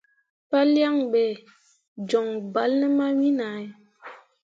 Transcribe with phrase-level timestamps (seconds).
[0.51, 1.21] Palyaŋ ɓe
[2.09, 3.65] joŋ bal ne mawin ahe.